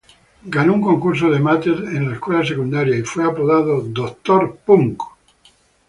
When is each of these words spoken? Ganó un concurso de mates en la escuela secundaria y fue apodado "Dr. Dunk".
Ganó 0.55 0.73
un 0.73 0.81
concurso 0.81 1.29
de 1.29 1.39
mates 1.39 1.77
en 1.79 2.07
la 2.09 2.15
escuela 2.15 2.43
secundaria 2.43 2.97
y 2.97 3.03
fue 3.03 3.23
apodado 3.23 3.81
"Dr. 3.81 4.57
Dunk". 4.65 4.99